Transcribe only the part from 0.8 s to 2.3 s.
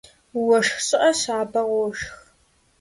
щӀыӀэ щабэ къошх.